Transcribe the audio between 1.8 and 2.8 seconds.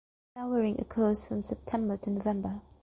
to November.